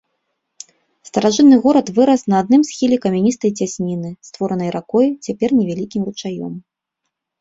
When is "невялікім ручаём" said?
5.59-6.53